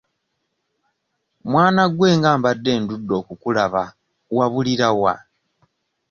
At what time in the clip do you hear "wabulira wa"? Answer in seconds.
4.37-5.13